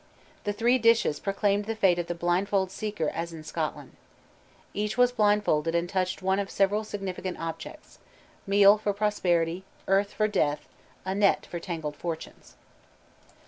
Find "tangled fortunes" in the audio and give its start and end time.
11.59-12.55